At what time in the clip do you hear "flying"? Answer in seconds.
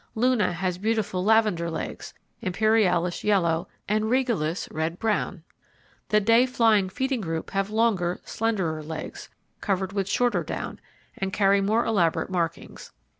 6.47-6.89